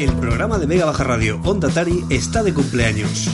[0.00, 3.28] El programa de Mega Baja Radio Onda Tari está de cumpleaños.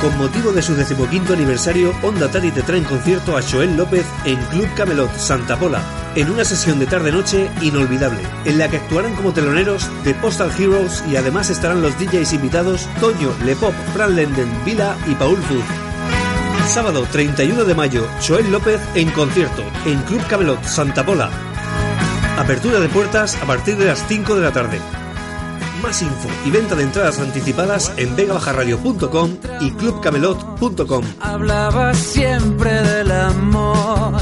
[0.00, 4.04] Con motivo de su decimoquinto aniversario, Onda Tari te trae en concierto a Joel López
[4.24, 5.80] en Club Camelot, Santa Pola,
[6.16, 11.04] en una sesión de tarde-noche inolvidable, en la que actuarán como teloneros de Postal Heroes
[11.08, 16.66] y además estarán los DJs invitados Toño, Lepop, Fran Lenden, Vila y Paul Food.
[16.66, 21.30] Sábado 31 de mayo, Joel López en concierto en Club Camelot, Santa Pola.
[22.36, 24.78] Apertura de puertas a partir de las 5 de la tarde.
[25.82, 31.04] Más info y venta de entradas anticipadas en vegabajarradio.com y clubcamelot.com.
[31.20, 34.20] Hablaba siempre del amor.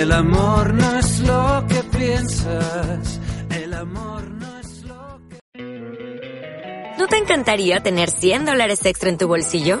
[0.00, 3.20] El amor no es lo que piensas.
[3.50, 6.94] El amor no es lo que.
[6.98, 9.80] ¿No te encantaría tener 100 dólares extra en tu bolsillo?